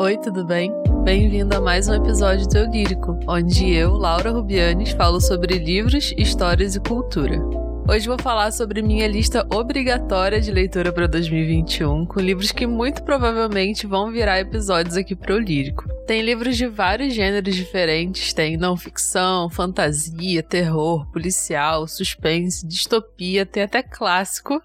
[0.00, 0.72] Oi, tudo bem?
[1.04, 6.14] Bem-vindo a mais um episódio do Eu Lírico, onde eu, Laura Rubianes, falo sobre livros,
[6.16, 7.38] histórias e cultura.
[7.86, 13.02] Hoje vou falar sobre minha lista obrigatória de leitura para 2021, com livros que muito
[13.02, 15.86] provavelmente vão virar episódios aqui para o Lírico.
[16.06, 23.64] Tem livros de vários gêneros diferentes, tem não ficção, fantasia, terror, policial, suspense, distopia, tem
[23.64, 24.62] até clássico.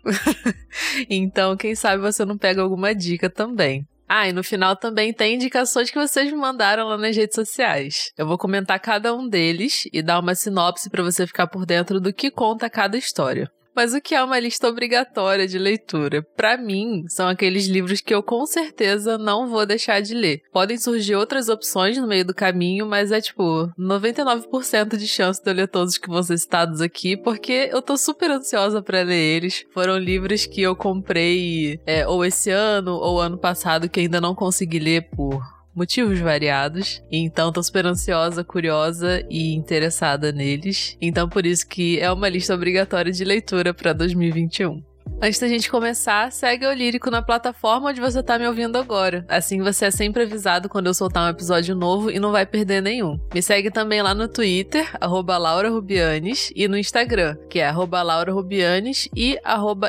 [1.09, 3.85] então, quem sabe você não pega alguma dica também.
[4.07, 8.11] Ah, e no final também tem indicações que vocês me mandaram lá nas redes sociais.
[8.15, 11.99] Eu vou comentar cada um deles e dar uma sinopse para você ficar por dentro
[11.99, 13.49] do que conta cada história.
[13.75, 16.23] Mas o que é uma lista obrigatória de leitura?
[16.35, 20.41] Para mim, são aqueles livros que eu com certeza não vou deixar de ler.
[20.51, 25.49] Podem surgir outras opções no meio do caminho, mas é tipo 99% de chance de
[25.49, 29.35] eu ler todos que vão ser citados aqui, porque eu tô super ansiosa para ler
[29.35, 29.65] eles.
[29.73, 34.33] Foram livros que eu comprei é, ou esse ano ou ano passado que ainda não
[34.33, 37.03] consegui ler por motivos variados.
[37.11, 40.97] Então tô super ansiosa, curiosa e interessada neles.
[41.01, 44.81] Então por isso que é uma lista obrigatória de leitura para 2021.
[45.21, 49.25] Antes da gente começar, segue o Lírico na plataforma onde você tá me ouvindo agora.
[49.29, 52.81] Assim você é sempre avisado quando eu soltar um episódio novo e não vai perder
[52.81, 53.19] nenhum.
[53.33, 59.37] Me segue também lá no Twitter, @laurarubianes e no Instagram, que é @laurarubianes e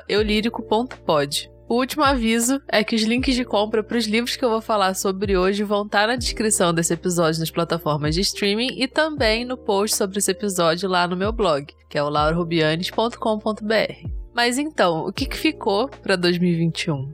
[0.09, 1.51] eulírico.pod.
[1.69, 4.61] O último aviso é que os links de compra para os livros que eu vou
[4.61, 8.87] falar sobre hoje vão estar tá na descrição desse episódio nas plataformas de streaming e
[8.87, 14.09] também no post sobre esse episódio lá no meu blog, que é o laurarubianes.com.br.
[14.33, 17.13] Mas então, o que, que ficou para 2021?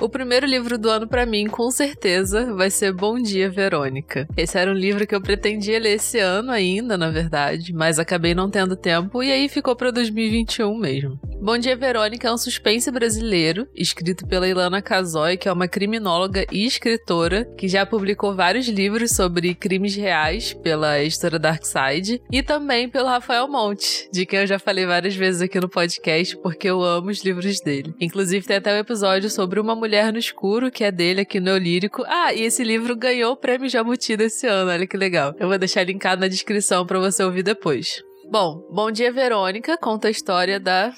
[0.00, 4.26] O primeiro livro do ano para mim, com certeza, vai ser Bom Dia, Verônica.
[4.36, 8.34] Esse era um livro que eu pretendia ler esse ano ainda, na verdade, mas acabei
[8.34, 11.20] não tendo tempo e aí ficou para 2021 mesmo.
[11.40, 16.46] Bom Dia, Verônica é um suspense brasileiro, escrito pela Ilana Casoy, que é uma criminóloga
[16.50, 22.88] e escritora, que já publicou vários livros sobre crimes reais pela editora Darkside, e também
[22.88, 26.82] pelo Rafael Monte, de quem eu já falei várias vezes aqui no podcast, porque eu
[26.82, 27.94] amo os livros dele.
[28.00, 31.38] Inclusive, tem até um episódio sobre uma mulher Mulher no Escuro, que é dele aqui
[31.38, 32.02] no Lírico.
[32.06, 35.34] Ah, e esse livro ganhou o prêmio Jabuti desse ano, olha que legal.
[35.38, 38.02] Eu vou deixar linkado na descrição para você ouvir depois.
[38.30, 40.94] Bom, Bom Dia Verônica conta a história da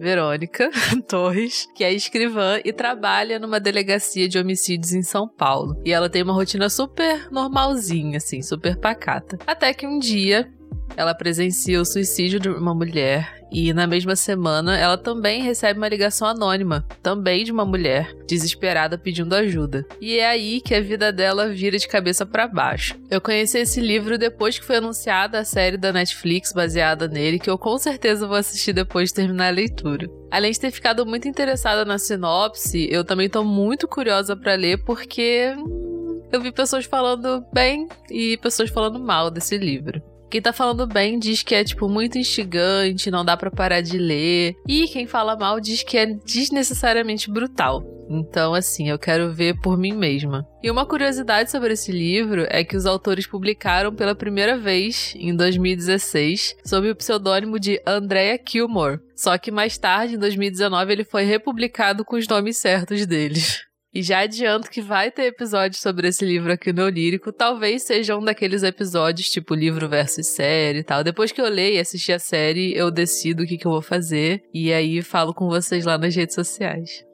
[0.00, 0.68] Verônica
[1.08, 5.80] Torres, que é escrivã e trabalha numa delegacia de homicídios em São Paulo.
[5.84, 9.38] E ela tem uma rotina super normalzinha, assim, super pacata.
[9.46, 10.52] Até que um dia
[10.96, 15.88] ela presencia o suicídio de uma mulher e na mesma semana ela também recebe uma
[15.88, 19.86] ligação anônima, também de uma mulher desesperada pedindo ajuda.
[20.00, 22.96] E é aí que a vida dela vira de cabeça para baixo.
[23.08, 27.48] Eu conheci esse livro depois que foi anunciada a série da Netflix baseada nele, que
[27.48, 30.08] eu com certeza vou assistir depois de terminar a leitura.
[30.32, 34.82] Além de ter ficado muito interessada na sinopse, eu também tô muito curiosa para ler
[34.84, 35.54] porque
[36.32, 40.02] eu vi pessoas falando bem e pessoas falando mal desse livro.
[40.34, 43.96] Quem tá falando bem diz que é, tipo, muito instigante, não dá para parar de
[43.96, 44.56] ler.
[44.66, 47.84] E quem fala mal diz que é desnecessariamente brutal.
[48.10, 50.44] Então, assim, eu quero ver por mim mesma.
[50.60, 55.36] E uma curiosidade sobre esse livro é que os autores publicaram pela primeira vez, em
[55.36, 58.98] 2016, sob o pseudônimo de Andrea Kilmore.
[59.14, 63.62] Só que mais tarde, em 2019, ele foi republicado com os nomes certos deles.
[63.94, 67.32] E já adianto que vai ter episódio sobre esse livro aqui no Lírico.
[67.32, 71.04] Talvez seja um daqueles episódios tipo livro versus série e tal.
[71.04, 73.82] Depois que eu leio e assistir a série, eu decido o que, que eu vou
[73.82, 74.42] fazer.
[74.52, 77.04] E aí falo com vocês lá nas redes sociais.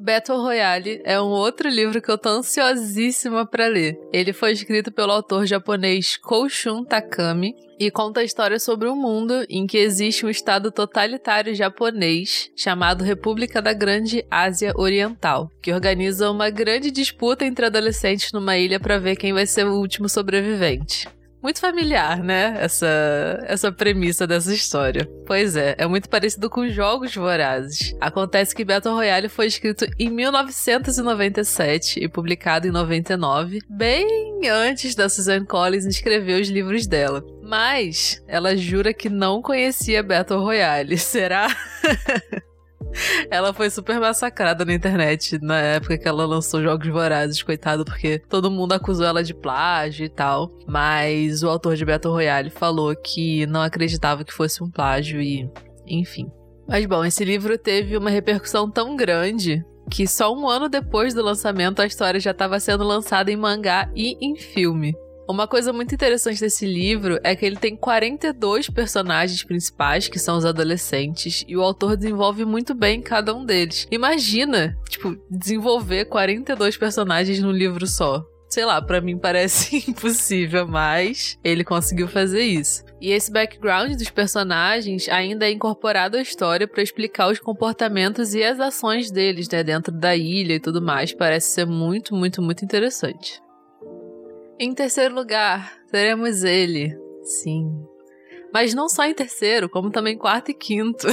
[0.00, 3.98] Battle Royale é um outro livro que eu tô ansiosíssima para ler.
[4.12, 9.44] Ele foi escrito pelo autor japonês Koushun Takami e conta a história sobre um mundo
[9.50, 16.30] em que existe um estado totalitário japonês chamado República da Grande Ásia Oriental, que organiza
[16.30, 21.08] uma grande disputa entre adolescentes numa ilha para ver quem vai ser o último sobrevivente.
[21.42, 22.56] Muito familiar, né?
[22.58, 25.08] Essa, essa premissa dessa história.
[25.26, 27.94] Pois é, é muito parecido com Jogos Vorazes.
[28.00, 35.08] Acontece que Battle Royale foi escrito em 1997 e publicado em 99, bem antes da
[35.08, 37.24] Suzanne Collins escrever os livros dela.
[37.42, 40.98] Mas ela jura que não conhecia Battle Royale.
[40.98, 41.48] Será?
[43.30, 48.18] ela foi super massacrada na internet na época que ela lançou Jogos Vorazes, coitado, porque
[48.28, 50.50] todo mundo acusou ela de plágio e tal.
[50.66, 55.48] Mas o autor de Battle Royale falou que não acreditava que fosse um plágio e.
[55.86, 56.30] enfim.
[56.66, 61.22] Mas bom, esse livro teve uma repercussão tão grande que só um ano depois do
[61.22, 64.94] lançamento a história já estava sendo lançada em mangá e em filme.
[65.28, 70.38] Uma coisa muito interessante desse livro é que ele tem 42 personagens principais, que são
[70.38, 73.86] os adolescentes, e o autor desenvolve muito bem cada um deles.
[73.90, 81.38] Imagina, tipo, desenvolver 42 personagens num livro só sei lá, para mim parece impossível, mas
[81.44, 82.82] ele conseguiu fazer isso.
[82.98, 88.42] E esse background dos personagens ainda é incorporado à história para explicar os comportamentos e
[88.42, 91.12] as ações deles, né, dentro da ilha e tudo mais.
[91.12, 93.40] Parece ser muito, muito, muito interessante.
[94.60, 96.92] Em terceiro lugar, teremos ele.
[97.22, 97.70] Sim.
[98.52, 101.06] Mas não só em terceiro, como também quarto e quinto.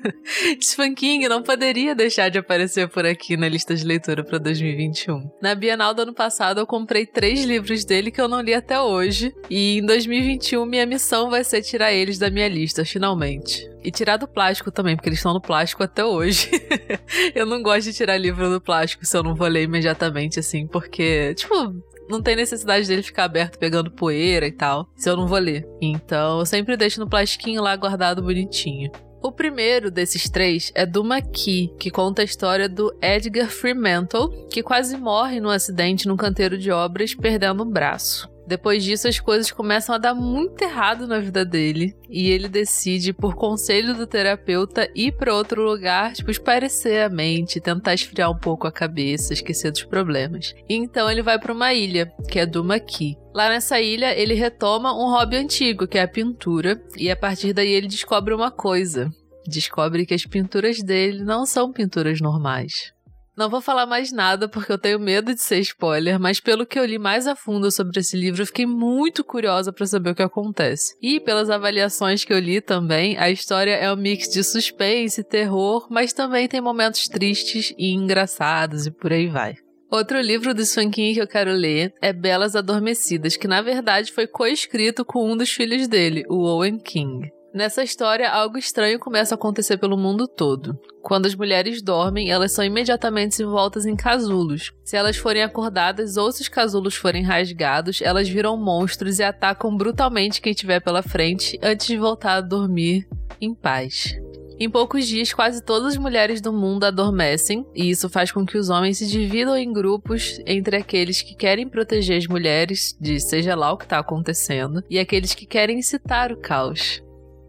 [0.62, 5.30] Stephen King não poderia deixar de aparecer por aqui na lista de leitura para 2021.
[5.42, 8.80] Na Bienal do ano passado, eu comprei três livros dele que eu não li até
[8.80, 9.34] hoje.
[9.50, 13.68] E em 2021, minha missão vai ser tirar eles da minha lista, finalmente.
[13.84, 16.50] E tirar do plástico também, porque eles estão no plástico até hoje.
[17.34, 20.66] eu não gosto de tirar livro do plástico se eu não vou ler imediatamente, assim,
[20.66, 21.74] porque, tipo,
[22.08, 25.66] não tem necessidade dele ficar aberto pegando poeira e tal, se eu não vou ler.
[25.80, 28.90] Então eu sempre deixo no plastiquinho lá guardado bonitinho.
[29.22, 34.62] O primeiro desses três é do Maqui, que conta a história do Edgar Fremantle, que
[34.62, 38.28] quase morre num acidente num canteiro de obras, perdendo um braço.
[38.46, 41.96] Depois disso, as coisas começam a dar muito errado na vida dele.
[42.08, 47.60] E ele decide, por conselho do terapeuta, ir para outro lugar, tipo, esparecer a mente,
[47.60, 50.54] tentar esfriar um pouco a cabeça, esquecer dos problemas.
[50.68, 53.16] E então ele vai para uma ilha, que é do Maqui.
[53.34, 57.52] Lá nessa ilha, ele retoma um hobby antigo, que é a pintura, e a partir
[57.52, 59.10] daí ele descobre uma coisa.
[59.46, 62.95] Descobre que as pinturas dele não são pinturas normais.
[63.36, 66.78] Não vou falar mais nada porque eu tenho medo de ser spoiler, mas pelo que
[66.78, 70.14] eu li mais a fundo sobre esse livro, eu fiquei muito curiosa para saber o
[70.14, 70.96] que acontece.
[71.02, 75.86] E pelas avaliações que eu li também, a história é um mix de suspense, terror,
[75.90, 79.54] mas também tem momentos tristes e engraçados e por aí vai.
[79.90, 84.26] Outro livro do King que eu quero ler é Belas Adormecidas, que na verdade foi
[84.26, 87.30] coescrito com um dos filhos dele, o Owen King.
[87.56, 90.78] Nessa história, algo estranho começa a acontecer pelo mundo todo.
[91.00, 94.74] Quando as mulheres dormem, elas são imediatamente envoltas em casulos.
[94.84, 99.74] Se elas forem acordadas ou se os casulos forem rasgados, elas viram monstros e atacam
[99.74, 103.08] brutalmente quem estiver pela frente antes de voltar a dormir
[103.40, 104.14] em paz.
[104.60, 108.58] Em poucos dias, quase todas as mulheres do mundo adormecem, e isso faz com que
[108.58, 113.54] os homens se dividam em grupos entre aqueles que querem proteger as mulheres de seja
[113.54, 117.05] lá o que está acontecendo e aqueles que querem incitar o caos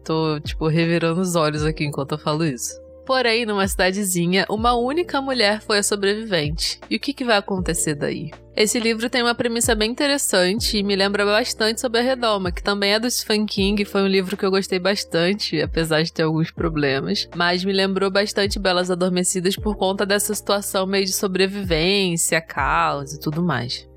[0.08, 2.80] tô, tipo, revirando os olhos aqui enquanto eu falo isso.
[3.04, 6.78] Porém, numa cidadezinha, uma única mulher foi a sobrevivente.
[6.90, 8.30] E o que, que vai acontecer daí?
[8.54, 12.62] Esse livro tem uma premissa bem interessante e me lembra bastante sobre a Redoma, que
[12.62, 13.82] também é do Stephen King.
[13.86, 17.28] Foi um livro que eu gostei bastante, apesar de ter alguns problemas.
[17.34, 23.20] Mas me lembrou bastante Belas Adormecidas por conta dessa situação meio de sobrevivência, caos e
[23.20, 23.88] tudo mais.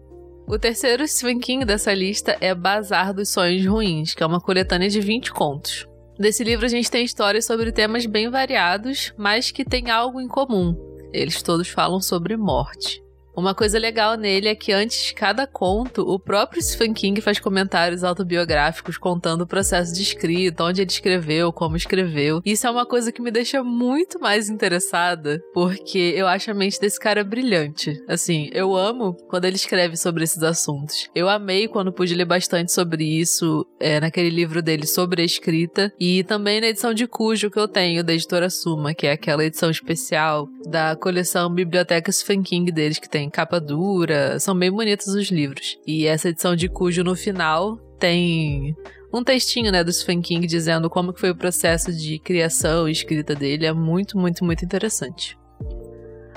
[0.48, 4.90] O terceiro Stephen King dessa lista é Bazar dos Sonhos Ruins, que é uma coletânea
[4.90, 5.91] de 20 contos.
[6.22, 10.28] Nesse livro a gente tem histórias sobre temas bem variados, mas que têm algo em
[10.28, 10.78] comum.
[11.12, 13.04] Eles todos falam sobre morte.
[13.42, 17.40] Uma coisa legal nele é que antes de cada conto, o próprio Stephen King faz
[17.40, 22.40] comentários autobiográficos contando o processo de escrita, onde ele escreveu, como escreveu.
[22.46, 26.80] Isso é uma coisa que me deixa muito mais interessada, porque eu acho a mente
[26.80, 28.00] desse cara brilhante.
[28.08, 31.10] Assim, eu amo quando ele escreve sobre esses assuntos.
[31.16, 35.92] Eu amei quando pude ler bastante sobre isso é, naquele livro dele sobre a escrita
[36.00, 39.44] e também na edição de Cujo que eu tenho, da editora Suma, que é aquela
[39.44, 45.08] edição especial da coleção Biblioteca Stephen King deles que tem capa dura, são bem bonitos
[45.08, 45.78] os livros.
[45.88, 48.76] E essa edição de Cujo no final tem
[49.14, 52.92] um textinho, né, do Stephen King dizendo como que foi o processo de criação e
[52.92, 53.66] escrita dele.
[53.66, 55.38] É muito, muito, muito interessante.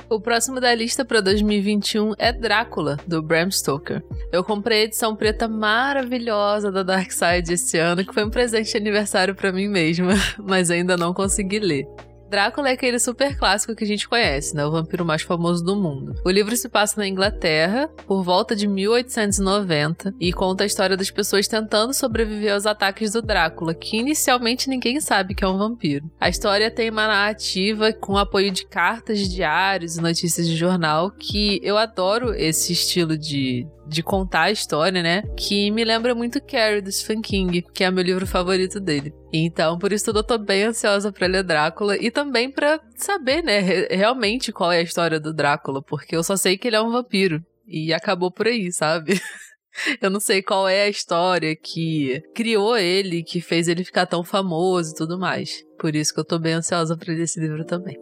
[0.09, 4.03] O próximo da lista para 2021 é Drácula, do Bram Stoker.
[4.31, 8.71] Eu comprei a edição preta maravilhosa da Dark Side esse ano, que foi um presente
[8.71, 11.87] de aniversário para mim mesma, mas ainda não consegui ler.
[12.35, 14.67] Drácula é aquele super clássico que a gente conhece, né?
[14.67, 16.17] O vampiro mais famoso do mundo.
[16.25, 21.13] O livro se passa na Inglaterra, por volta de 1890, e conta a história das
[21.13, 26.11] pessoas tentando sobreviver aos ataques do Drácula, que inicialmente ninguém sabe que é um vampiro.
[26.21, 31.61] A história tem uma narrativa com apoio de cartas, diários e notícias de jornal, que
[31.63, 35.23] eu adoro esse estilo de, de contar a história, né?
[35.37, 39.13] Que me lembra muito Carrie, do Stephen King, que é meu livro favorito dele.
[39.33, 43.43] Então, por isso tudo eu tô bem ansiosa pra ler Drácula e também pra saber,
[43.43, 43.61] né,
[43.91, 46.91] realmente qual é a história do Drácula, porque eu só sei que ele é um
[46.91, 47.45] vampiro.
[47.67, 49.19] E acabou por aí, sabe?
[50.01, 54.23] Eu não sei qual é a história que criou ele, que fez ele ficar tão
[54.23, 55.65] famoso e tudo mais.
[55.79, 57.97] Por isso que eu tô bem ansiosa pra ler esse livro também.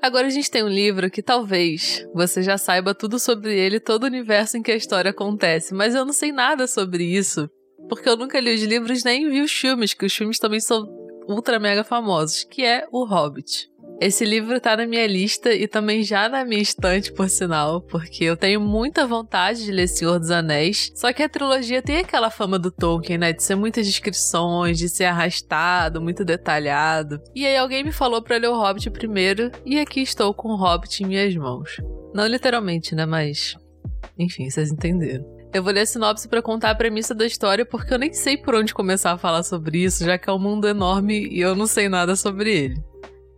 [0.00, 4.04] Agora a gente tem um livro que talvez você já saiba tudo sobre ele, todo
[4.04, 7.50] o universo em que a história acontece, mas eu não sei nada sobre isso,
[7.88, 10.86] porque eu nunca li os livros nem vi os filmes, que os filmes também são
[11.28, 13.70] ultra mega famosos, que é O Hobbit.
[14.00, 18.22] Esse livro tá na minha lista e também já na minha estante, por sinal, porque
[18.24, 20.92] eu tenho muita vontade de ler Senhor dos Anéis.
[20.94, 23.32] Só que a trilogia tem aquela fama do Tolkien, né?
[23.32, 27.20] De ser muitas descrições, de ser arrastado, muito detalhado.
[27.34, 30.56] E aí alguém me falou para ler o Hobbit primeiro, e aqui estou com o
[30.56, 31.78] Hobbit em minhas mãos.
[32.14, 33.04] Não literalmente, né?
[33.04, 33.56] Mas.
[34.16, 35.37] Enfim, vocês entenderam.
[35.52, 38.36] Eu vou ler a sinopse para contar a premissa da história porque eu nem sei
[38.36, 41.56] por onde começar a falar sobre isso, já que é um mundo enorme e eu
[41.56, 42.84] não sei nada sobre ele.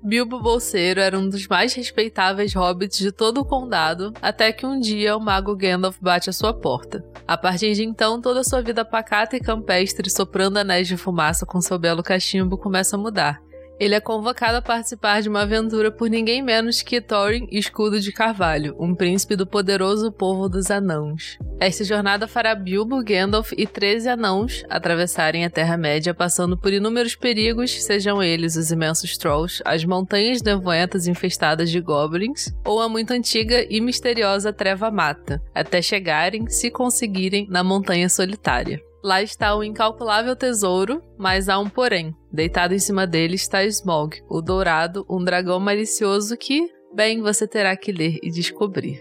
[0.03, 4.81] Bilbo Bolseiro era um dos mais respeitáveis hobbits de todo o condado, até que um
[4.81, 7.05] dia o mago Gandalf bate à sua porta.
[7.29, 11.45] A partir de então, toda a sua vida pacata e campestre, soprando anéis de fumaça
[11.45, 13.43] com seu belo cachimbo, começa a mudar.
[13.81, 18.13] Ele é convocado a participar de uma aventura por ninguém menos que Thorin Escudo de
[18.13, 21.39] Carvalho, um príncipe do poderoso povo dos Anãos.
[21.59, 27.83] Esta jornada fará Bilbo, Gandalf e 13 anãos atravessarem a Terra-média passando por inúmeros perigos,
[27.83, 33.65] sejam eles os imensos Trolls, as montanhas nevoentas infestadas de goblins ou a muito antiga
[33.71, 38.90] e misteriosa Treva Mata, até chegarem, se conseguirem, na Montanha Solitária.
[39.03, 42.15] Lá está o incalculável tesouro, mas há um porém.
[42.33, 47.77] Deitado em cima dele está Smog, o dourado, um dragão malicioso que, bem, você terá
[47.77, 49.01] que ler e descobrir.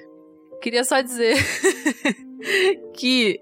[0.62, 1.36] Queria só dizer
[2.96, 3.40] que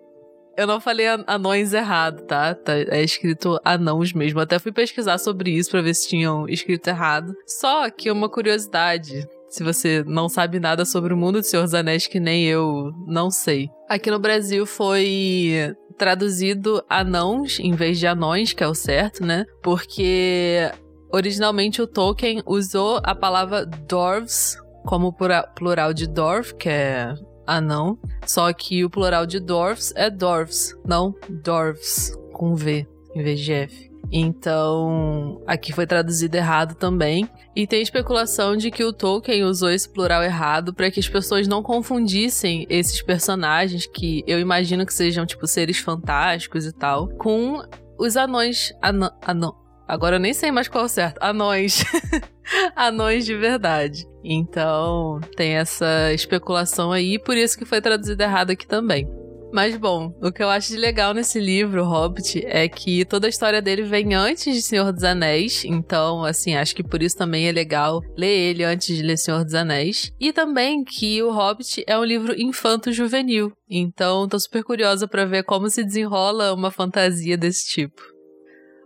[0.57, 2.55] eu não falei anões errado, tá?
[2.55, 2.73] tá?
[2.75, 4.39] É escrito anãos mesmo.
[4.39, 7.35] Até fui pesquisar sobre isso para ver se tinham escrito errado.
[7.45, 11.73] Só que uma curiosidade se você não sabe nada sobre o mundo do Senhor dos
[11.73, 13.69] Anéis, que nem eu não sei.
[13.87, 19.46] Aqui no Brasil foi traduzido anãos em vez de anões, que é o certo, né?
[19.62, 20.72] Porque
[21.12, 27.13] originalmente o Tolkien usou a palavra dwarves como plural de dwarf, que é
[27.46, 33.39] anão, só que o plural de dwarfs é dwarfs, não dwarves, com V em vez
[33.39, 33.87] de F.
[34.11, 37.29] Então, aqui foi traduzido errado também.
[37.55, 41.47] E tem especulação de que o Tolkien usou esse plural errado para que as pessoas
[41.47, 47.61] não confundissem esses personagens que eu imagino que sejam tipo seres fantásticos e tal, com
[47.97, 48.73] os anões.
[48.81, 49.51] Anã, anã,
[49.87, 51.21] agora eu nem sei mais qual é o certo.
[51.21, 51.83] Anões.
[52.75, 54.07] anões de verdade.
[54.23, 59.07] Então, tem essa especulação aí, por isso que foi traduzido errado aqui também.
[59.51, 63.30] Mas bom, o que eu acho de legal nesse livro, Hobbit, é que toda a
[63.30, 65.63] história dele vem antes de Senhor dos Anéis.
[65.66, 69.44] Então, assim, acho que por isso também é legal ler ele antes de ler Senhor
[69.44, 70.12] dos Anéis.
[70.20, 73.51] E também que o Hobbit é um livro infanto-juvenil.
[73.70, 78.01] Então, tô super curiosa para ver como se desenrola uma fantasia desse tipo.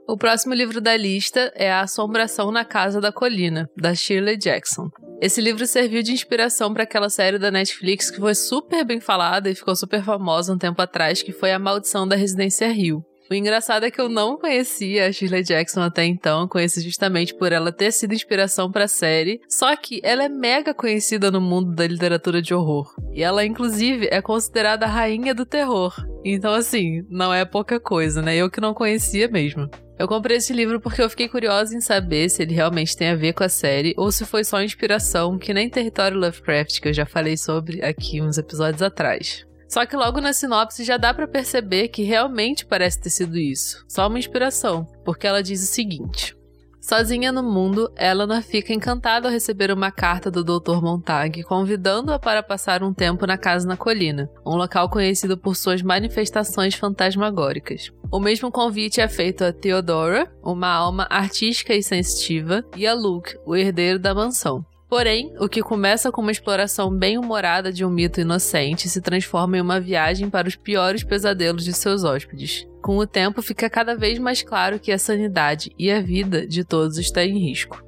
[0.08, 4.90] O próximo livro da lista é A Assombração na Casa da Colina, da Shirley Jackson.
[5.22, 9.52] Esse livro serviu de inspiração para aquela série da Netflix que foi super bem falada
[9.52, 13.06] e ficou super famosa um tempo atrás, que foi A Maldição da Residência Rio.
[13.30, 17.52] O engraçado é que eu não conhecia a Shirley Jackson até então, conheci justamente por
[17.52, 21.76] ela ter sido inspiração para a série, só que ela é mega conhecida no mundo
[21.76, 22.92] da literatura de horror.
[23.14, 25.94] E ela, inclusive, é considerada a rainha do terror.
[26.24, 28.36] Então, assim, não é pouca coisa, né?
[28.36, 29.70] Eu que não conhecia mesmo.
[29.98, 33.16] Eu comprei esse livro porque eu fiquei curiosa em saber se ele realmente tem a
[33.16, 36.94] ver com a série ou se foi só inspiração, que nem Território Lovecraft, que eu
[36.94, 39.46] já falei sobre aqui uns episódios atrás.
[39.68, 43.86] Só que logo na sinopse já dá para perceber que realmente parece ter sido isso.
[43.88, 46.36] Só uma inspiração, porque ela diz o seguinte:
[46.82, 50.82] Sozinha no mundo, Eleanor fica encantada ao receber uma carta do Dr.
[50.82, 55.84] Montag convidando-a para passar um tempo na casa na colina, um local conhecido por suas
[55.84, 57.92] manifestações fantasmagóricas.
[58.12, 63.38] O mesmo convite é feito a Theodora, uma alma artística e sensitiva, e a Luke,
[63.46, 64.66] o herdeiro da mansão.
[64.92, 69.58] Porém, o que começa com uma exploração bem humorada de um mito inocente se transforma
[69.58, 72.68] em uma viagem para os piores pesadelos de seus hóspedes.
[72.82, 76.66] Com o tempo, fica cada vez mais claro que a sanidade e a vida de
[76.66, 77.82] todos está em risco.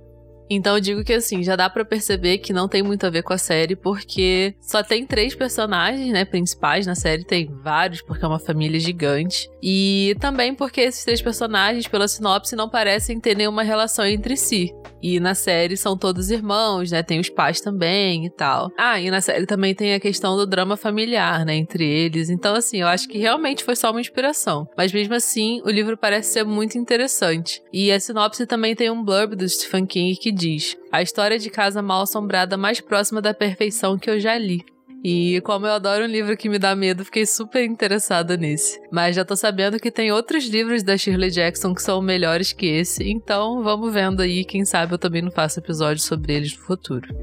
[0.50, 3.24] Então eu digo que assim, já dá para perceber que não tem muito a ver
[3.24, 8.24] com a série, porque só tem três personagens, né, principais na série, tem vários, porque
[8.24, 9.50] é uma família gigante.
[9.62, 14.72] E também porque esses três personagens, pela sinopse, não parecem ter nenhuma relação entre si.
[15.02, 17.04] E na série são todos irmãos, né?
[17.04, 18.70] Tem os pais também e tal.
[18.78, 21.56] Ah, e na série também tem a questão do drama familiar, né?
[21.56, 22.30] Entre eles.
[22.30, 24.66] Então, assim, eu acho que realmente foi só uma inspiração.
[24.78, 27.62] Mas mesmo assim, o livro parece ser muito interessante.
[27.74, 31.50] E a sinopse também tem um blurb do Stephen King que diz: A história de
[31.50, 34.66] casa mal assombrada mais próxima da perfeição que eu já li.
[35.04, 38.80] E como eu adoro um livro que me dá medo, fiquei super interessada nesse.
[38.90, 42.68] Mas já tô sabendo que tem outros livros da Shirley Jackson que são melhores que
[42.68, 46.64] esse, então vamos vendo aí, quem sabe eu também não faço episódio sobre eles no
[46.64, 47.14] futuro.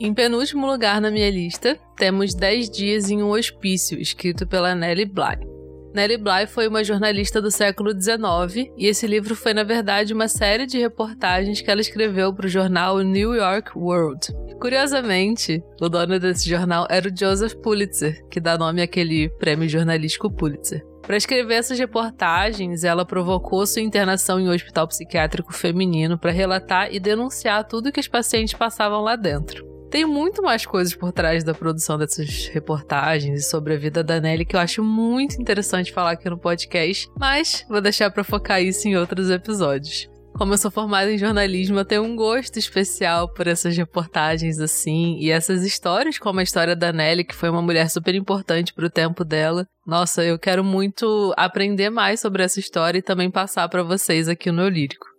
[0.00, 5.06] Em penúltimo lugar na minha lista, temos 10 Dias em um Hospício, escrito pela Nellie
[5.06, 5.51] Bly.
[5.94, 10.26] Nellie Bly foi uma jornalista do século XIX e esse livro foi, na verdade, uma
[10.26, 14.28] série de reportagens que ela escreveu para o jornal New York World.
[14.58, 20.30] Curiosamente, o dono desse jornal era o Joseph Pulitzer, que dá nome àquele prêmio jornalístico
[20.30, 20.82] Pulitzer.
[21.02, 26.94] Para escrever essas reportagens, ela provocou sua internação em um hospital psiquiátrico feminino para relatar
[26.94, 29.71] e denunciar tudo que os pacientes passavam lá dentro.
[29.92, 34.18] Tem muito mais coisas por trás da produção dessas reportagens e sobre a vida da
[34.18, 38.62] Nelly que eu acho muito interessante falar aqui no podcast, mas vou deixar para focar
[38.62, 40.08] isso em outros episódios.
[40.32, 45.18] Como eu sou formada em jornalismo, eu tenho um gosto especial por essas reportagens assim
[45.18, 48.86] e essas histórias, como a história da Nelly, que foi uma mulher super importante para
[48.86, 49.66] o tempo dela.
[49.86, 54.50] Nossa, eu quero muito aprender mais sobre essa história e também passar para vocês aqui
[54.50, 55.11] no Lírico.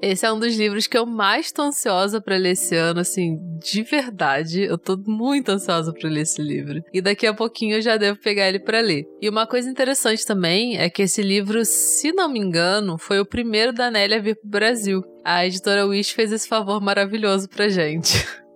[0.00, 3.36] Esse é um dos livros que eu mais tô ansiosa para ler esse ano, assim,
[3.58, 4.62] de verdade.
[4.62, 6.82] Eu tô muito ansiosa para ler esse livro.
[6.92, 9.06] E daqui a pouquinho eu já devo pegar ele para ler.
[9.20, 13.26] E uma coisa interessante também é que esse livro, se não me engano, foi o
[13.26, 15.02] primeiro da Nelly a vir pro Brasil.
[15.24, 18.24] A editora Wish fez esse favor maravilhoso pra gente.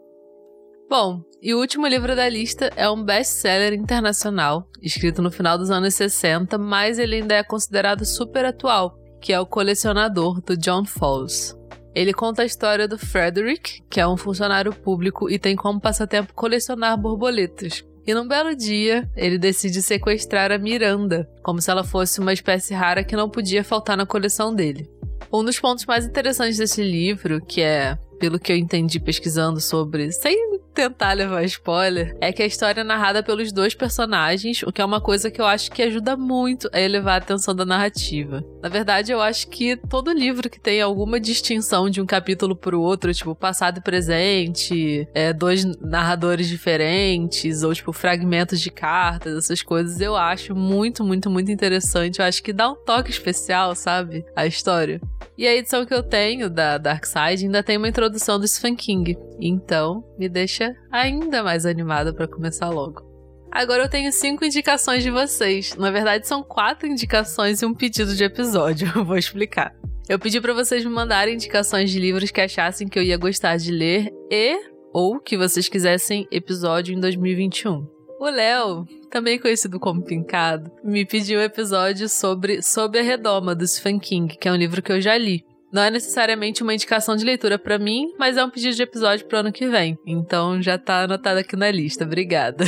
[0.88, 5.70] Bom, e o último livro da lista é um best-seller internacional, escrito no final dos
[5.70, 10.84] anos 60, mas ele ainda é considerado super atual, que é o colecionador do John
[10.84, 11.56] Fowles.
[11.94, 16.34] Ele conta a história do Frederick, que é um funcionário público e tem como passatempo
[16.34, 17.84] colecionar borboletas.
[18.04, 22.74] E num belo dia, ele decide sequestrar a Miranda, como se ela fosse uma espécie
[22.74, 24.90] rara que não podia faltar na coleção dele.
[25.32, 30.10] Um dos pontos mais interessantes desse livro, que é pelo que eu entendi pesquisando sobre,
[30.10, 30.36] sem
[30.72, 34.84] tentar levar spoiler, é que a história é narrada pelos dois personagens, o que é
[34.84, 38.44] uma coisa que eu acho que ajuda muito a elevar a atenção da narrativa.
[38.62, 42.80] Na verdade, eu acho que todo livro que tem alguma distinção de um capítulo pro
[42.80, 49.62] outro, tipo passado e presente, é, dois narradores diferentes, ou tipo fragmentos de cartas, essas
[49.62, 52.20] coisas, eu acho muito, muito, muito interessante.
[52.20, 54.24] Eu acho que dá um toque especial, sabe?
[54.34, 55.00] A história.
[55.36, 58.76] E a edição que eu tenho da Dark Side ainda tem uma introdução do Stephen
[58.76, 59.16] King.
[59.40, 63.02] Então, me deixa ainda mais animada para começar logo.
[63.50, 65.76] Agora eu tenho cinco indicações de vocês.
[65.76, 68.88] Na verdade, são quatro indicações e um pedido de episódio.
[69.04, 69.74] Vou explicar.
[70.08, 73.56] Eu pedi para vocês me mandarem indicações de livros que achassem que eu ia gostar
[73.56, 74.58] de ler e
[74.92, 77.86] ou que vocês quisessem episódio em 2021.
[78.18, 83.66] O Léo, também conhecido como Pincado, me pediu um episódio sobre Sob a Redoma, do
[83.66, 85.44] Stephen King, que é um livro que eu já li.
[85.72, 89.26] Não é necessariamente uma indicação de leitura para mim, mas é um pedido de episódio
[89.26, 89.96] pro ano que vem.
[90.06, 92.04] Então já tá anotado aqui na lista.
[92.04, 92.64] Obrigada.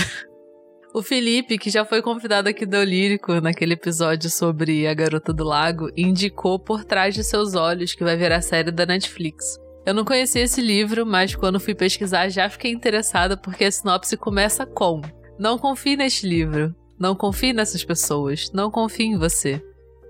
[0.95, 5.43] O Felipe, que já foi convidado aqui do Lírico naquele episódio sobre a Garota do
[5.43, 9.59] Lago, indicou Por Trás de Seus Olhos, que vai virar série da Netflix.
[9.85, 14.17] Eu não conhecia esse livro, mas quando fui pesquisar já fiquei interessada porque a sinopse
[14.17, 15.01] começa com
[15.39, 16.75] não confie neste livro.
[16.99, 18.51] Não confie nessas pessoas.
[18.53, 19.61] Não confie em você.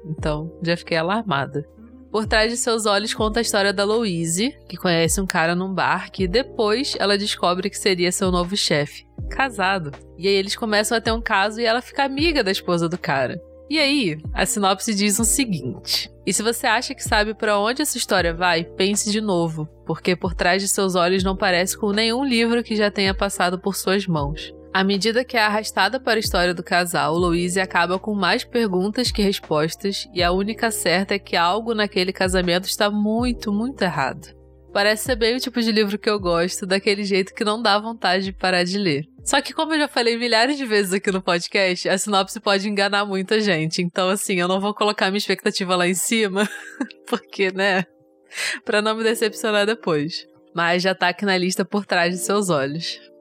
[0.04, 1.66] Então, já fiquei alarmada.
[2.14, 5.74] Por trás de seus olhos conta a história da Louise, que conhece um cara num
[5.74, 9.90] bar que depois ela descobre que seria seu novo chefe, casado.
[10.16, 12.96] E aí eles começam a ter um caso e ela fica amiga da esposa do
[12.96, 13.42] cara.
[13.68, 17.82] E aí, a sinopse diz o seguinte: E se você acha que sabe para onde
[17.82, 21.90] essa história vai, pense de novo, porque por trás de seus olhos não parece com
[21.90, 24.54] nenhum livro que já tenha passado por suas mãos.
[24.74, 29.12] À medida que é arrastada para a história do casal, Louise acaba com mais perguntas
[29.12, 34.34] que respostas, e a única certa é que algo naquele casamento está muito, muito errado.
[34.72, 37.78] Parece ser bem o tipo de livro que eu gosto, daquele jeito que não dá
[37.78, 39.04] vontade de parar de ler.
[39.22, 42.68] Só que, como eu já falei milhares de vezes aqui no podcast, a sinopse pode
[42.68, 43.80] enganar muita gente.
[43.80, 46.50] Então, assim, eu não vou colocar minha expectativa lá em cima,
[47.06, 47.84] porque, né?
[48.64, 50.26] Pra não me decepcionar depois.
[50.52, 53.13] Mas já tá aqui na lista por trás de seus olhos.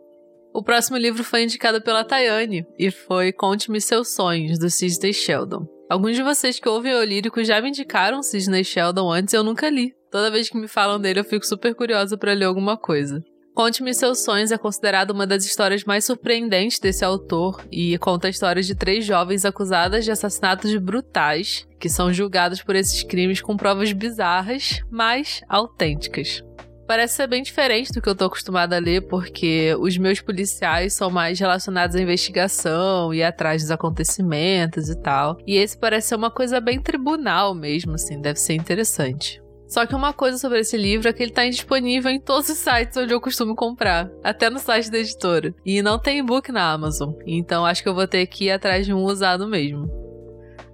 [0.54, 5.68] O próximo livro foi indicado pela Tayane e foi Conte-me Seus Sonhos, do Sidney Sheldon.
[5.90, 9.44] Alguns de vocês que ouvem o lírico já me indicaram Sidney Sheldon antes e eu
[9.44, 9.96] nunca li.
[10.12, 13.24] Toda vez que me falam dele eu fico super curiosa para ler alguma coisa.
[13.56, 18.30] Conte-me Seus Sonhos é considerado uma das histórias mais surpreendentes desse autor e conta a
[18.30, 23.58] história de três jovens acusadas de assassinatos brutais que são julgados por esses crimes com
[23.58, 26.44] provas bizarras, mas autênticas
[26.88, 30.94] parece ser bem diferente do que eu tô acostumada a ler, porque os meus policiais
[30.94, 35.38] são mais relacionados à investigação e atrás dos acontecimentos e tal.
[35.46, 39.42] E esse parece ser uma coisa bem tribunal mesmo, assim, deve ser interessante.
[39.68, 42.58] Só que uma coisa sobre esse livro é que ele está indisponível em todos os
[42.58, 45.52] sites onde eu costumo comprar, até no site da editora.
[45.66, 48.86] E não tem e-book na Amazon, então acho que eu vou ter que ir atrás
[48.86, 50.03] de um usado mesmo.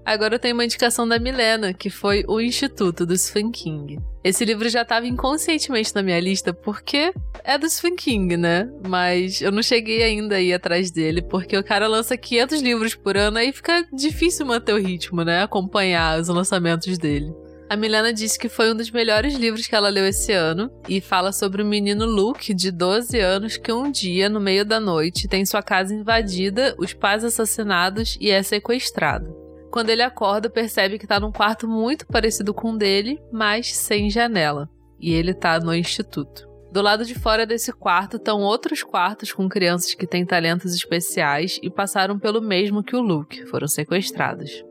[0.09, 3.99] Agora eu tenho uma indicação da Milena, que foi O Instituto do Stephen King.
[4.23, 8.67] Esse livro já estava inconscientemente na minha lista porque é do Stephen King, né?
[8.87, 13.15] Mas eu não cheguei ainda aí atrás dele, porque o cara lança 500 livros por
[13.15, 15.43] ano, aí fica difícil manter o ritmo, né?
[15.43, 17.31] Acompanhar os lançamentos dele.
[17.69, 20.99] A Milena disse que foi um dos melhores livros que ela leu esse ano e
[20.99, 25.27] fala sobre o menino Luke, de 12 anos, que um dia, no meio da noite,
[25.27, 29.48] tem sua casa invadida, os pais assassinados e é sequestrado.
[29.71, 34.09] Quando ele acorda, percebe que está num quarto muito parecido com o dele, mas sem
[34.09, 34.69] janela.
[34.99, 36.49] E ele está no instituto.
[36.71, 41.59] Do lado de fora desse quarto estão outros quartos com crianças que têm talentos especiais
[41.63, 44.63] e passaram pelo mesmo que o Luke, foram sequestrados.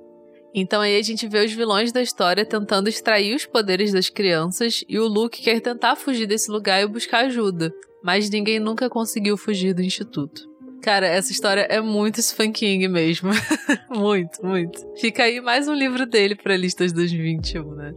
[0.55, 4.85] Então aí a gente vê os vilões da história tentando extrair os poderes das crianças
[4.89, 9.37] e o Luke quer tentar fugir desse lugar e buscar ajuda, mas ninguém nunca conseguiu
[9.37, 10.49] fugir do instituto.
[10.83, 13.31] Cara, essa história é muito Stephen King mesmo.
[13.91, 14.81] muito, muito.
[14.97, 17.95] Fica aí mais um livro dele para listas 2021, né?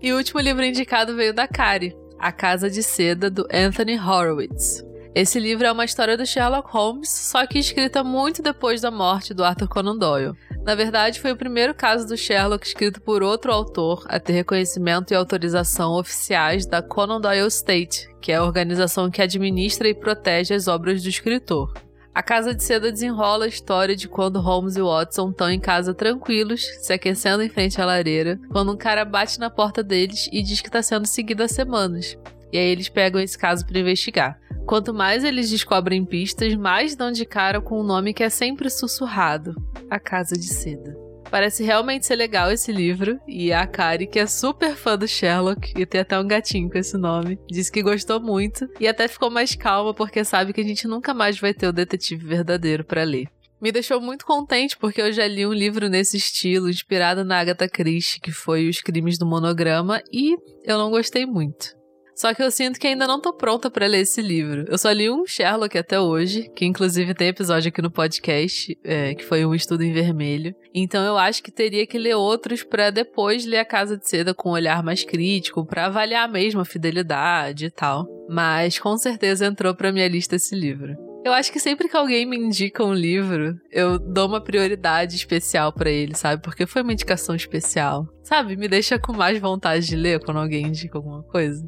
[0.00, 4.84] E o último livro indicado veio da Kari, A Casa de Seda, do Anthony Horowitz.
[5.14, 9.34] Esse livro é uma história do Sherlock Holmes, só que escrita muito depois da morte
[9.34, 10.34] do Arthur Conan Doyle.
[10.64, 15.12] Na verdade, foi o primeiro caso do Sherlock escrito por outro autor a ter reconhecimento
[15.12, 20.54] e autorização oficiais da Conan Doyle Estate, que é a organização que administra e protege
[20.54, 21.72] as obras do escritor.
[22.12, 25.94] A Casa de Seda desenrola a história de quando Holmes e Watson estão em casa
[25.94, 30.42] tranquilos, se aquecendo em frente à lareira, quando um cara bate na porta deles e
[30.42, 32.18] diz que está sendo seguido há semanas.
[32.52, 34.39] E aí eles pegam esse caso para investigar.
[34.66, 38.70] Quanto mais eles descobrem pistas, mais dão de cara com um nome que é sempre
[38.70, 39.54] sussurrado:
[39.90, 40.96] A Casa de Seda.
[41.30, 45.72] Parece realmente ser legal esse livro, e a Kari, que é super fã do Sherlock,
[45.76, 49.30] e tem até um gatinho com esse nome, disse que gostou muito e até ficou
[49.30, 53.04] mais calma porque sabe que a gente nunca mais vai ter o detetive verdadeiro para
[53.04, 53.28] ler.
[53.60, 57.68] Me deixou muito contente porque eu já li um livro nesse estilo, inspirado na Agatha
[57.68, 61.79] Christie, que foi Os Crimes do Monograma, e eu não gostei muito.
[62.20, 64.66] Só que eu sinto que ainda não tô pronta para ler esse livro.
[64.68, 69.14] Eu só li um Sherlock até hoje, que inclusive tem episódio aqui no podcast, é,
[69.14, 70.54] que foi um estudo em vermelho.
[70.74, 74.34] Então eu acho que teria que ler outros para depois ler A Casa de Seda
[74.34, 78.06] com um olhar mais crítico, para avaliar mesmo a fidelidade e tal.
[78.28, 80.94] Mas com certeza entrou pra minha lista esse livro.
[81.24, 85.72] Eu acho que sempre que alguém me indica um livro, eu dou uma prioridade especial
[85.72, 86.42] para ele, sabe?
[86.42, 88.06] Porque foi uma indicação especial.
[88.22, 88.58] Sabe?
[88.58, 91.66] Me deixa com mais vontade de ler quando alguém indica alguma coisa.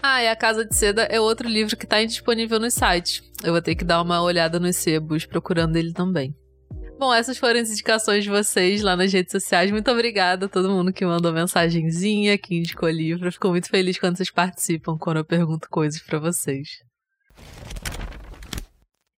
[0.00, 3.22] Ah, e A Casa de Seda é outro livro que está indisponível no site.
[3.42, 6.34] Eu vou ter que dar uma olhada nos sebos procurando ele também.
[6.98, 9.72] Bom, essas foram as indicações de vocês lá nas redes sociais.
[9.72, 13.32] Muito obrigada a todo mundo que mandou mensagenzinha, que indicou livro.
[13.32, 16.68] Fico muito feliz quando vocês participam, quando eu pergunto coisas para vocês.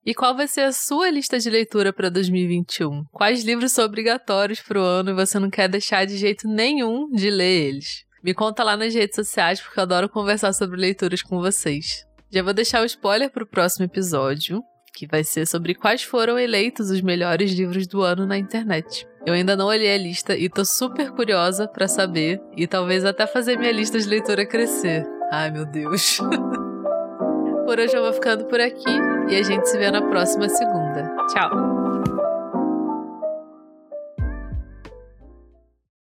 [0.06, 3.04] E qual vai ser a sua lista de leitura para 2021?
[3.10, 7.10] Quais livros são obrigatórios para o ano e você não quer deixar de jeito nenhum
[7.10, 8.04] de ler eles?
[8.24, 12.06] Me conta lá nas redes sociais, porque eu adoro conversar sobre leituras com vocês.
[12.30, 16.38] Já vou deixar o spoiler para o próximo episódio, que vai ser sobre quais foram
[16.38, 19.06] eleitos os melhores livros do ano na internet.
[19.26, 23.26] Eu ainda não olhei a lista e tô super curiosa para saber e talvez até
[23.26, 25.06] fazer minha lista de leitura crescer.
[25.30, 26.18] Ai, meu Deus.
[27.66, 28.90] por hoje eu vou ficando por aqui
[29.28, 31.14] e a gente se vê na próxima segunda.
[31.28, 31.73] Tchau.